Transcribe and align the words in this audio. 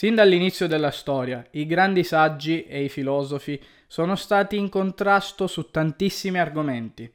Sin 0.00 0.14
dall'inizio 0.14 0.66
della 0.66 0.90
storia, 0.90 1.46
i 1.50 1.66
grandi 1.66 2.04
saggi 2.04 2.64
e 2.64 2.82
i 2.82 2.88
filosofi 2.88 3.62
sono 3.86 4.16
stati 4.16 4.56
in 4.56 4.70
contrasto 4.70 5.46
su 5.46 5.70
tantissimi 5.70 6.38
argomenti, 6.38 7.12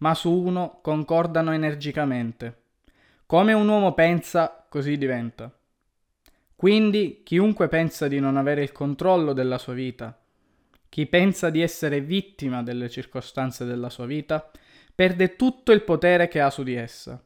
ma 0.00 0.14
su 0.14 0.30
uno 0.30 0.80
concordano 0.82 1.54
energicamente. 1.54 2.64
Come 3.24 3.54
un 3.54 3.66
uomo 3.66 3.94
pensa, 3.94 4.66
così 4.68 4.98
diventa. 4.98 5.50
Quindi 6.54 7.22
chiunque 7.24 7.68
pensa 7.68 8.06
di 8.06 8.20
non 8.20 8.36
avere 8.36 8.62
il 8.62 8.70
controllo 8.70 9.32
della 9.32 9.56
sua 9.56 9.72
vita, 9.72 10.14
chi 10.90 11.06
pensa 11.06 11.48
di 11.48 11.62
essere 11.62 12.02
vittima 12.02 12.62
delle 12.62 12.90
circostanze 12.90 13.64
della 13.64 13.88
sua 13.88 14.04
vita, 14.04 14.50
perde 14.94 15.36
tutto 15.36 15.72
il 15.72 15.84
potere 15.84 16.28
che 16.28 16.42
ha 16.42 16.50
su 16.50 16.62
di 16.62 16.74
essa. 16.74 17.18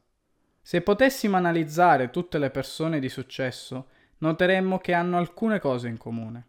Se 0.61 0.79
potessimo 0.79 1.35
analizzare 1.35 2.11
tutte 2.11 2.37
le 2.37 2.49
persone 2.49 2.99
di 2.99 3.09
successo, 3.09 3.87
noteremmo 4.21 4.79
che 4.79 4.93
hanno 4.93 5.17
alcune 5.17 5.59
cose 5.59 5.87
in 5.87 5.97
comune. 5.97 6.47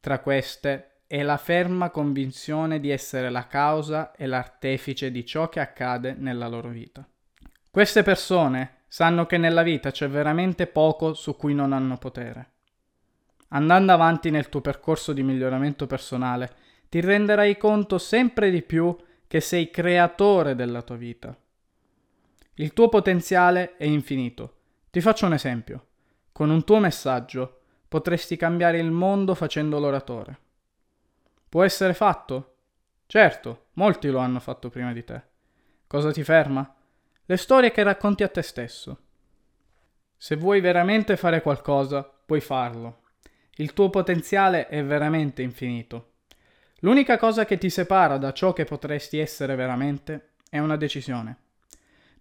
Tra 0.00 0.20
queste 0.20 1.00
è 1.06 1.22
la 1.22 1.36
ferma 1.36 1.90
convinzione 1.90 2.80
di 2.80 2.90
essere 2.90 3.30
la 3.30 3.46
causa 3.46 4.12
e 4.12 4.26
l'artefice 4.26 5.10
di 5.10 5.24
ciò 5.24 5.48
che 5.48 5.60
accade 5.60 6.14
nella 6.16 6.48
loro 6.48 6.68
vita. 6.68 7.06
Queste 7.70 8.02
persone 8.02 8.82
sanno 8.88 9.26
che 9.26 9.38
nella 9.38 9.62
vita 9.62 9.90
c'è 9.90 10.08
veramente 10.08 10.66
poco 10.66 11.14
su 11.14 11.36
cui 11.36 11.54
non 11.54 11.72
hanno 11.72 11.96
potere. 11.96 12.50
Andando 13.48 13.92
avanti 13.92 14.30
nel 14.30 14.50
tuo 14.50 14.60
percorso 14.60 15.14
di 15.14 15.22
miglioramento 15.22 15.86
personale, 15.86 16.54
ti 16.90 17.00
renderai 17.00 17.56
conto 17.56 17.96
sempre 17.96 18.50
di 18.50 18.62
più 18.62 18.94
che 19.26 19.40
sei 19.40 19.70
creatore 19.70 20.54
della 20.54 20.82
tua 20.82 20.96
vita. 20.96 21.36
Il 22.54 22.72
tuo 22.72 22.88
potenziale 22.88 23.76
è 23.76 23.84
infinito. 23.84 24.56
Ti 24.90 25.00
faccio 25.00 25.26
un 25.26 25.32
esempio. 25.32 25.87
Con 26.38 26.50
un 26.50 26.62
tuo 26.62 26.78
messaggio 26.78 27.62
potresti 27.88 28.36
cambiare 28.36 28.78
il 28.78 28.92
mondo 28.92 29.34
facendo 29.34 29.80
l'oratore. 29.80 30.38
Può 31.48 31.64
essere 31.64 31.94
fatto? 31.94 32.58
Certo, 33.06 33.70
molti 33.72 34.08
lo 34.08 34.18
hanno 34.18 34.38
fatto 34.38 34.70
prima 34.70 34.92
di 34.92 35.02
te. 35.02 35.20
Cosa 35.88 36.12
ti 36.12 36.22
ferma? 36.22 36.76
Le 37.24 37.36
storie 37.36 37.72
che 37.72 37.82
racconti 37.82 38.22
a 38.22 38.28
te 38.28 38.42
stesso. 38.42 39.00
Se 40.16 40.36
vuoi 40.36 40.60
veramente 40.60 41.16
fare 41.16 41.42
qualcosa, 41.42 42.04
puoi 42.04 42.40
farlo. 42.40 43.00
Il 43.56 43.72
tuo 43.72 43.90
potenziale 43.90 44.68
è 44.68 44.84
veramente 44.84 45.42
infinito. 45.42 46.12
L'unica 46.82 47.18
cosa 47.18 47.46
che 47.46 47.58
ti 47.58 47.68
separa 47.68 48.16
da 48.16 48.32
ciò 48.32 48.52
che 48.52 48.64
potresti 48.64 49.18
essere 49.18 49.56
veramente 49.56 50.34
è 50.48 50.60
una 50.60 50.76
decisione. 50.76 51.36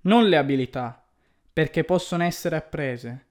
Non 0.01 0.25
le 0.25 0.37
abilità, 0.37 1.05
perché 1.53 1.83
possono 1.83 2.23
essere 2.23 2.55
apprese. 2.55 3.26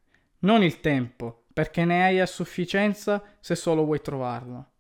Non 0.47 0.63
il 0.63 0.81
tempo, 0.81 1.45
perché 1.53 1.85
ne 1.85 2.05
hai 2.05 2.21
a 2.21 2.27
sufficienza 2.27 3.23
se 3.41 3.55
solo 3.55 3.85
vuoi 3.85 4.01
trovarlo 4.01 4.71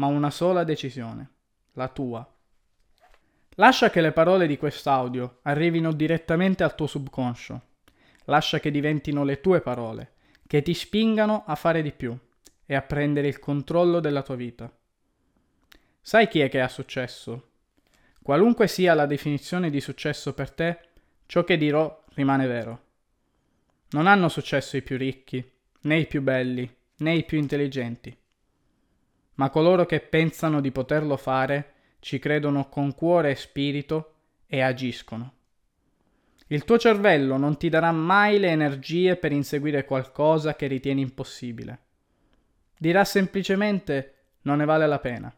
ma 0.00 0.06
una 0.06 0.30
sola 0.30 0.64
decisione, 0.64 1.30
la 1.74 1.88
tua. 1.88 2.26
Lascia 3.56 3.90
che 3.90 4.00
le 4.00 4.12
parole 4.12 4.46
di 4.46 4.56
quest'audio 4.56 5.40
arrivino 5.42 5.92
direttamente 5.92 6.64
al 6.64 6.74
tuo 6.74 6.86
subconscio. 6.86 7.60
Lascia 8.24 8.58
che 8.60 8.70
diventino 8.70 9.22
le 9.22 9.42
tue 9.42 9.60
parole, 9.60 10.12
che 10.46 10.62
ti 10.62 10.72
spingano 10.72 11.44
a 11.46 11.54
fare 11.54 11.82
di 11.82 11.92
più 11.92 12.16
e 12.64 12.74
a 12.74 12.80
prendere 12.80 13.28
il 13.28 13.38
controllo 13.38 14.00
della 14.00 14.22
tua 14.22 14.36
vita. 14.36 14.72
Sai 16.00 16.28
chi 16.28 16.40
è 16.40 16.48
che 16.48 16.62
ha 16.62 16.68
successo? 16.68 17.48
Qualunque 18.22 18.68
sia 18.68 18.94
la 18.94 19.04
definizione 19.04 19.68
di 19.68 19.82
successo 19.82 20.32
per 20.32 20.50
te, 20.50 20.78
ciò 21.26 21.44
che 21.44 21.58
dirò 21.58 22.04
rimane 22.14 22.46
vero. 22.46 22.88
Non 23.90 24.06
hanno 24.06 24.28
successo 24.28 24.76
i 24.76 24.82
più 24.82 24.96
ricchi, 24.96 25.44
né 25.82 25.98
i 25.98 26.06
più 26.06 26.22
belli, 26.22 26.68
né 26.98 27.14
i 27.14 27.24
più 27.24 27.38
intelligenti 27.38 28.16
ma 29.40 29.48
coloro 29.48 29.86
che 29.86 30.00
pensano 30.00 30.60
di 30.60 30.70
poterlo 30.70 31.16
fare 31.16 31.72
ci 32.00 32.18
credono 32.18 32.68
con 32.68 32.94
cuore 32.94 33.30
e 33.30 33.34
spirito 33.36 34.14
e 34.46 34.60
agiscono. 34.60 35.32
Il 36.48 36.64
tuo 36.64 36.78
cervello 36.78 37.38
non 37.38 37.56
ti 37.56 37.70
darà 37.70 37.90
mai 37.90 38.38
le 38.38 38.48
energie 38.48 39.16
per 39.16 39.32
inseguire 39.32 39.86
qualcosa 39.86 40.56
che 40.56 40.66
ritieni 40.66 41.00
impossibile. 41.00 41.78
Dirà 42.76 43.02
semplicemente 43.04 44.14
non 44.42 44.58
ne 44.58 44.66
vale 44.66 44.86
la 44.86 44.98
pena. 44.98 45.34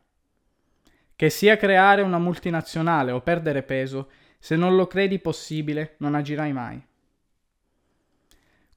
Che 1.15 1.31
sia 1.31 1.57
creare 1.57 2.03
una 2.03 2.19
multinazionale 2.19 3.13
o 3.13 3.21
perdere 3.21 3.63
peso, 3.63 4.11
se 4.41 4.57
non 4.57 4.75
lo 4.75 4.89
credi 4.89 5.21
possibile 5.21 5.95
non 5.99 6.17
agirai 6.17 6.53
mai. 6.53 6.85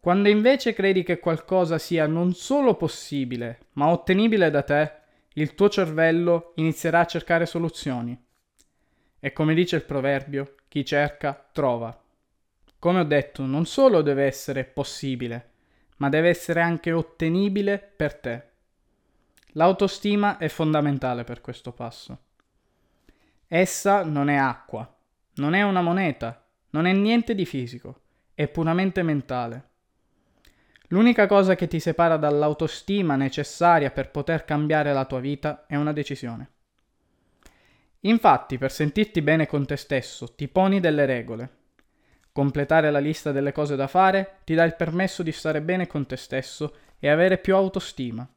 Quando 0.06 0.30
invece 0.30 0.74
credi 0.74 1.02
che 1.02 1.18
qualcosa 1.18 1.80
sia 1.80 2.06
non 2.06 2.36
solo 2.36 2.76
possibile, 2.76 3.70
ma 3.72 3.88
ottenibile 3.88 4.52
da 4.52 4.62
te, 4.62 4.92
il 5.34 5.56
tuo 5.56 5.68
cervello 5.68 6.52
inizierà 6.58 7.00
a 7.00 7.06
cercare 7.06 7.48
soluzioni. 7.48 8.16
E 9.20 9.34
come 9.34 9.56
dice 9.56 9.78
il 9.78 9.82
proverbio, 9.82 10.58
chi 10.68 10.86
cerca 10.86 11.50
trova. 11.52 12.00
Come 12.78 13.00
ho 13.00 13.04
detto, 13.04 13.48
non 13.48 13.66
solo 13.66 14.04
deve 14.04 14.26
essere 14.26 14.64
possibile, 14.64 15.54
ma 15.98 16.08
deve 16.10 16.30
essere 16.30 16.62
anche 16.62 16.92
ottenibile 16.92 17.80
per 17.80 18.14
te. 18.14 18.44
L'autostima 19.54 20.38
è 20.38 20.50
fondamentale 20.50 21.24
per 21.24 21.42
questo 21.42 21.72
passo. 21.72 22.20
Essa 23.48 24.04
non 24.04 24.30
è 24.30 24.36
acqua, 24.36 24.88
non 25.38 25.56
è 25.56 25.64
una 25.64 25.82
moneta, 25.82 26.46
non 26.70 26.86
è 26.86 26.94
niente 26.94 27.34
di 27.34 27.48
fisico, 27.48 28.02
è 28.36 28.48
puramente 28.48 29.02
mentale. 29.02 29.70
L'unica 30.90 31.26
cosa 31.26 31.56
che 31.56 31.68
ti 31.68 31.80
separa 31.80 32.16
dall'autostima 32.18 33.16
necessaria 33.16 33.90
per 33.90 34.12
poter 34.12 34.46
cambiare 34.46 34.94
la 34.94 35.06
tua 35.06 35.20
vita 35.20 35.66
è 35.68 35.76
una 35.76 35.94
decisione. 35.94 36.50
Infatti, 38.02 38.60
per 38.60 38.72
sentirti 38.72 39.24
bene 39.24 39.48
con 39.48 39.66
te 39.66 39.78
stesso, 39.78 40.36
ti 40.36 40.48
poni 40.48 40.80
delle 40.80 41.08
regole. 41.08 41.50
Completare 42.32 42.92
la 42.92 43.00
lista 43.00 43.32
delle 43.32 43.52
cose 43.52 43.76
da 43.76 43.88
fare 43.88 44.42
ti 44.44 44.54
dà 44.54 44.64
il 44.64 44.76
permesso 44.76 45.24
di 45.24 45.32
stare 45.32 45.62
bene 45.62 45.88
con 45.88 46.06
te 46.06 46.18
stesso 46.18 46.76
e 47.00 47.10
avere 47.10 47.40
più 47.40 47.56
autostima. 47.56 48.28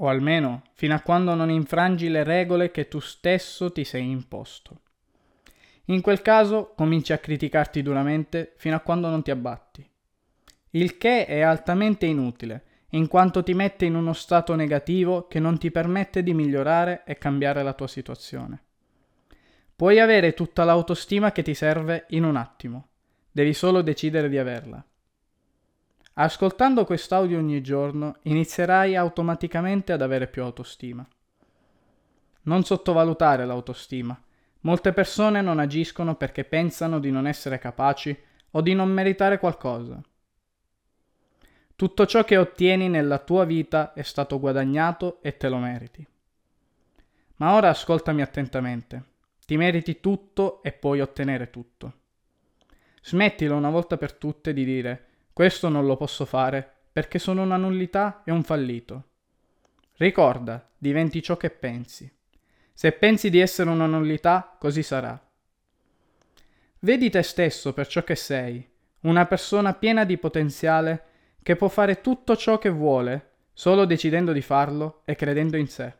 O 0.00 0.06
almeno 0.06 0.62
fino 0.74 0.94
a 0.94 1.00
quando 1.00 1.34
non 1.34 1.50
infrangi 1.50 2.08
le 2.08 2.22
regole 2.22 2.70
che 2.70 2.86
tu 2.86 3.00
stesso 3.00 3.72
ti 3.72 3.82
sei 3.82 4.08
imposto. 4.08 4.82
In 5.86 6.02
quel 6.02 6.22
caso 6.22 6.72
cominci 6.76 7.12
a 7.12 7.18
criticarti 7.18 7.82
duramente 7.82 8.52
fino 8.58 8.76
a 8.76 8.80
quando 8.80 9.08
non 9.08 9.22
ti 9.22 9.32
abbatti 9.32 9.90
il 10.70 10.98
che 10.98 11.26
è 11.26 11.40
altamente 11.40 12.06
inutile, 12.06 12.64
in 12.90 13.06
quanto 13.06 13.42
ti 13.42 13.54
mette 13.54 13.84
in 13.84 13.94
uno 13.94 14.12
stato 14.12 14.54
negativo 14.54 15.26
che 15.26 15.40
non 15.40 15.58
ti 15.58 15.70
permette 15.70 16.22
di 16.22 16.32
migliorare 16.32 17.02
e 17.04 17.18
cambiare 17.18 17.62
la 17.62 17.74
tua 17.74 17.88
situazione. 17.88 18.62
Puoi 19.76 20.00
avere 20.00 20.34
tutta 20.34 20.64
l'autostima 20.64 21.32
che 21.32 21.42
ti 21.42 21.54
serve 21.54 22.06
in 22.08 22.24
un 22.24 22.36
attimo, 22.36 22.88
devi 23.30 23.52
solo 23.52 23.82
decidere 23.82 24.28
di 24.28 24.38
averla. 24.38 24.84
Ascoltando 26.14 26.84
quest'audio 26.84 27.38
ogni 27.38 27.60
giorno 27.60 28.16
inizierai 28.22 28.96
automaticamente 28.96 29.92
ad 29.92 30.02
avere 30.02 30.26
più 30.26 30.42
autostima. 30.42 31.06
Non 32.42 32.64
sottovalutare 32.64 33.46
l'autostima. 33.46 34.20
Molte 34.62 34.92
persone 34.92 35.40
non 35.42 35.60
agiscono 35.60 36.16
perché 36.16 36.42
pensano 36.42 36.98
di 36.98 37.12
non 37.12 37.28
essere 37.28 37.58
capaci 37.58 38.18
o 38.50 38.60
di 38.60 38.74
non 38.74 38.88
meritare 38.88 39.38
qualcosa. 39.38 40.00
Tutto 41.78 42.06
ciò 42.06 42.24
che 42.24 42.36
ottieni 42.36 42.88
nella 42.88 43.20
tua 43.20 43.44
vita 43.44 43.92
è 43.92 44.02
stato 44.02 44.40
guadagnato 44.40 45.22
e 45.22 45.36
te 45.36 45.48
lo 45.48 45.58
meriti. 45.58 46.04
Ma 47.36 47.54
ora 47.54 47.68
ascoltami 47.68 48.20
attentamente. 48.20 49.04
Ti 49.46 49.56
meriti 49.56 50.00
tutto 50.00 50.60
e 50.64 50.72
puoi 50.72 50.98
ottenere 51.00 51.50
tutto. 51.50 51.92
Smettila 53.00 53.54
una 53.54 53.70
volta 53.70 53.96
per 53.96 54.12
tutte 54.14 54.52
di 54.52 54.64
dire 54.64 55.06
questo 55.32 55.68
non 55.68 55.86
lo 55.86 55.96
posso 55.96 56.24
fare 56.24 56.68
perché 56.90 57.20
sono 57.20 57.42
una 57.42 57.56
nullità 57.56 58.22
e 58.24 58.32
un 58.32 58.42
fallito. 58.42 59.10
Ricorda, 59.98 60.68
diventi 60.76 61.22
ciò 61.22 61.36
che 61.36 61.50
pensi. 61.50 62.12
Se 62.72 62.90
pensi 62.90 63.30
di 63.30 63.38
essere 63.38 63.70
una 63.70 63.86
nullità, 63.86 64.56
così 64.58 64.82
sarà. 64.82 65.16
Vedi 66.80 67.08
te 67.08 67.22
stesso 67.22 67.72
per 67.72 67.86
ciò 67.86 68.02
che 68.02 68.16
sei, 68.16 68.68
una 69.02 69.26
persona 69.26 69.74
piena 69.74 70.04
di 70.04 70.18
potenziale 70.18 71.07
che 71.48 71.56
può 71.56 71.68
fare 71.68 72.02
tutto 72.02 72.36
ciò 72.36 72.58
che 72.58 72.68
vuole, 72.68 73.30
solo 73.54 73.86
decidendo 73.86 74.32
di 74.32 74.42
farlo 74.42 75.00
e 75.06 75.14
credendo 75.14 75.56
in 75.56 75.66
sé. 75.66 75.90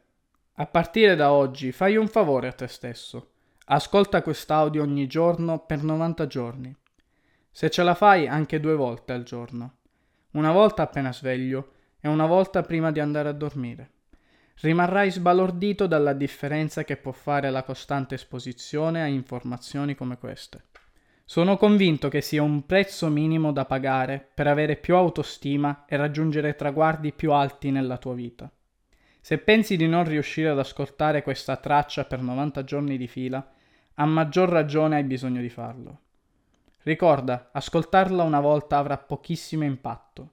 A 0.56 0.66
partire 0.66 1.16
da 1.16 1.32
oggi 1.32 1.72
fai 1.72 1.96
un 1.96 2.06
favore 2.06 2.48
a 2.48 2.52
te 2.52 2.66
stesso. 2.66 3.30
Ascolta 3.64 4.20
quest'audio 4.20 4.82
ogni 4.82 5.06
giorno 5.06 5.60
per 5.60 5.82
90 5.82 6.26
giorni. 6.26 6.76
Se 7.50 7.70
ce 7.70 7.82
la 7.82 7.94
fai 7.94 8.28
anche 8.28 8.60
due 8.60 8.74
volte 8.74 9.14
al 9.14 9.22
giorno. 9.22 9.76
Una 10.32 10.52
volta 10.52 10.82
appena 10.82 11.14
sveglio 11.14 11.72
e 11.98 12.08
una 12.08 12.26
volta 12.26 12.60
prima 12.60 12.92
di 12.92 13.00
andare 13.00 13.30
a 13.30 13.32
dormire. 13.32 13.90
Rimarrai 14.60 15.10
sbalordito 15.10 15.86
dalla 15.86 16.12
differenza 16.12 16.84
che 16.84 16.98
può 16.98 17.12
fare 17.12 17.48
la 17.48 17.62
costante 17.62 18.16
esposizione 18.16 19.00
a 19.00 19.06
informazioni 19.06 19.94
come 19.94 20.18
queste. 20.18 20.64
Sono 21.30 21.58
convinto 21.58 22.08
che 22.08 22.22
sia 22.22 22.42
un 22.42 22.64
prezzo 22.64 23.08
minimo 23.08 23.52
da 23.52 23.66
pagare 23.66 24.30
per 24.32 24.46
avere 24.46 24.76
più 24.76 24.94
autostima 24.94 25.84
e 25.86 25.94
raggiungere 25.98 26.54
traguardi 26.54 27.12
più 27.12 27.32
alti 27.32 27.70
nella 27.70 27.98
tua 27.98 28.14
vita. 28.14 28.50
Se 29.20 29.36
pensi 29.36 29.76
di 29.76 29.86
non 29.86 30.04
riuscire 30.04 30.48
ad 30.48 30.58
ascoltare 30.58 31.22
questa 31.22 31.56
traccia 31.56 32.06
per 32.06 32.22
90 32.22 32.64
giorni 32.64 32.96
di 32.96 33.06
fila, 33.06 33.46
a 33.96 34.06
maggior 34.06 34.48
ragione 34.48 34.96
hai 34.96 35.04
bisogno 35.04 35.42
di 35.42 35.50
farlo. 35.50 36.00
Ricorda, 36.84 37.50
ascoltarla 37.52 38.22
una 38.22 38.40
volta 38.40 38.78
avrà 38.78 38.96
pochissimo 38.96 39.64
impatto, 39.64 40.32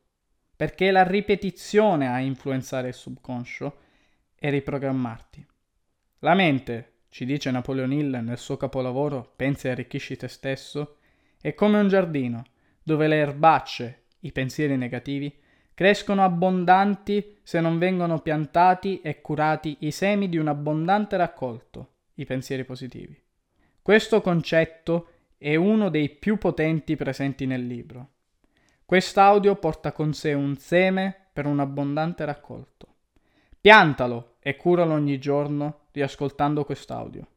perché 0.56 0.88
è 0.88 0.92
la 0.92 1.04
ripetizione 1.04 2.08
a 2.08 2.20
influenzare 2.20 2.88
il 2.88 2.94
subconscio 2.94 3.80
e 4.34 4.50
riprogrammarti. 4.50 5.46
La 6.20 6.36
mente, 6.36 6.94
ci 7.16 7.24
dice 7.24 7.50
Napoleon 7.50 7.94
Hill 7.94 8.20
nel 8.22 8.38
suo 8.38 8.58
capolavoro 8.58 9.32
Pensi 9.38 9.68
e 9.68 9.70
arricchisci 9.70 10.18
te 10.18 10.28
stesso, 10.28 10.98
è 11.40 11.54
come 11.54 11.80
un 11.80 11.88
giardino 11.88 12.44
dove 12.84 13.08
le 13.08 13.16
erbacce, 13.16 14.08
i 14.20 14.34
pensieri 14.34 14.76
negativi, 14.76 15.34
crescono 15.74 16.26
abbondanti 16.26 17.38
se 17.42 17.62
non 17.62 17.78
vengono 17.78 18.20
piantati 18.20 19.00
e 19.00 19.22
curati 19.22 19.78
i 19.80 19.92
semi 19.92 20.28
di 20.28 20.36
un 20.36 20.50
abbondante 20.50 21.16
raccolto, 21.16 21.94
i 22.16 22.26
pensieri 22.26 22.66
positivi. 22.66 23.18
Questo 23.82 24.20
concetto 24.20 25.08
è 25.38 25.56
uno 25.56 25.88
dei 25.88 26.10
più 26.10 26.38
potenti 26.38 26.98
presenti 26.98 27.46
nel 27.46 27.66
libro. 27.66 28.10
Quest'audio 28.84 29.56
porta 29.56 29.94
con 29.94 30.14
sé 30.14 30.34
un 30.34 30.58
seme 30.58 31.16
per 31.32 31.46
un 31.46 31.62
abbondante 31.62 32.26
raccolto. 32.26 32.88
Piantalo 33.62 34.36
e 34.42 34.58
curalo 34.58 34.94
ogni 34.96 35.18
giorno 35.18 35.84
riascoltando 35.96 36.64
quest'audio. 36.64 37.28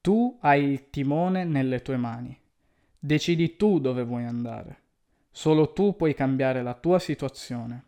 Tu 0.00 0.38
hai 0.42 0.64
il 0.64 0.90
timone 0.90 1.44
nelle 1.44 1.80
tue 1.80 1.96
mani. 1.96 2.38
Decidi 2.98 3.56
tu 3.56 3.80
dove 3.80 4.04
vuoi 4.04 4.24
andare. 4.24 4.82
Solo 5.30 5.72
tu 5.72 5.96
puoi 5.96 6.14
cambiare 6.14 6.62
la 6.62 6.74
tua 6.74 6.98
situazione. 6.98 7.84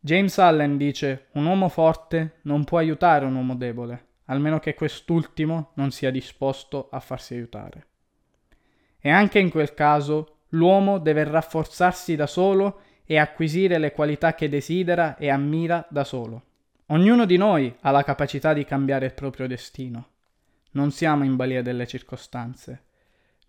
James 0.00 0.38
Allen 0.38 0.76
dice 0.76 1.26
un 1.32 1.44
uomo 1.44 1.68
forte 1.68 2.38
non 2.42 2.64
può 2.64 2.78
aiutare 2.78 3.26
un 3.26 3.34
uomo 3.34 3.54
debole 3.54 4.12
almeno 4.26 4.58
che 4.58 4.74
quest'ultimo 4.74 5.72
non 5.74 5.90
sia 5.90 6.10
disposto 6.10 6.88
a 6.90 7.00
farsi 7.00 7.34
aiutare. 7.34 7.86
E 9.00 9.10
anche 9.10 9.38
in 9.38 9.50
quel 9.50 9.74
caso 9.74 10.36
l'uomo 10.50 10.98
deve 10.98 11.24
rafforzarsi 11.24 12.16
da 12.16 12.26
solo 12.26 12.80
e 13.04 13.18
acquisire 13.18 13.78
le 13.78 13.92
qualità 13.92 14.34
che 14.34 14.48
desidera 14.48 15.16
e 15.16 15.28
ammira 15.28 15.86
da 15.90 16.04
solo. 16.04 16.42
Ognuno 16.88 17.24
di 17.24 17.38
noi 17.38 17.74
ha 17.80 17.90
la 17.90 18.02
capacità 18.02 18.52
di 18.52 18.66
cambiare 18.66 19.06
il 19.06 19.14
proprio 19.14 19.46
destino. 19.46 20.10
Non 20.72 20.90
siamo 20.90 21.24
in 21.24 21.34
balia 21.34 21.62
delle 21.62 21.86
circostanze. 21.86 22.84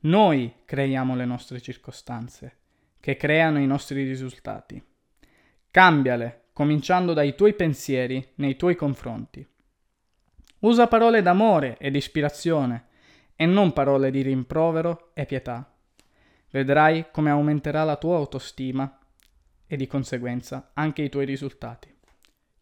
Noi 0.02 0.62
creiamo 0.64 1.16
le 1.16 1.26
nostre 1.26 1.60
circostanze, 1.60 2.58
che 3.02 3.18
creano 3.18 3.60
i 3.60 3.68
nostri 3.68 4.04
risultati. 4.04 4.82
Cambiale, 5.70 6.46
cominciando 6.54 7.12
dai 7.12 7.36
tuoi 7.36 7.54
pensieri 7.56 8.26
nei 8.36 8.56
tuoi 8.56 8.76
confronti. 8.76 9.46
Usa 10.60 10.88
parole 10.88 11.22
d'amore 11.22 11.78
ed 11.78 11.96
ispirazione 11.98 12.86
e 13.36 13.46
non 13.46 13.74
parole 13.74 14.12
di 14.12 14.22
rimprovero 14.22 15.12
e 15.14 15.26
pietà. 15.26 15.76
Vedrai 16.52 17.08
come 17.12 17.32
aumenterà 17.32 17.84
la 17.84 17.98
tua 17.98 18.16
autostima 18.16 18.98
e 19.68 19.76
di 19.76 19.88
conseguenza 19.88 20.72
anche 20.74 21.02
i 21.02 21.10
tuoi 21.10 21.26
risultati. 21.26 21.95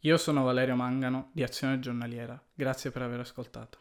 Io 0.05 0.17
sono 0.17 0.43
Valerio 0.43 0.75
Mangano 0.75 1.29
di 1.31 1.43
Azione 1.43 1.79
Giornaliera. 1.79 2.37
Grazie 2.53 2.91
per 2.91 3.03
aver 3.03 3.21
ascoltato. 3.21 3.71